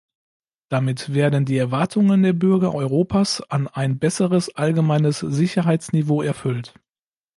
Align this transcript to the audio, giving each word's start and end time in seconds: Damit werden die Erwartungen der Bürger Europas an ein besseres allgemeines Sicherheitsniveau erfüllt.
Damit 0.69 1.13
werden 1.13 1.45
die 1.45 1.59
Erwartungen 1.59 2.23
der 2.23 2.33
Bürger 2.33 2.73
Europas 2.73 3.39
an 3.51 3.67
ein 3.67 3.99
besseres 3.99 4.49
allgemeines 4.55 5.19
Sicherheitsniveau 5.19 6.23
erfüllt. 6.23 6.73